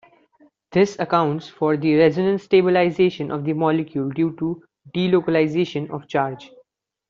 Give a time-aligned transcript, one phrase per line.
[0.71, 4.63] This accounts for the resonance stabilization of the molecule due to
[4.95, 6.49] delocalization of charge.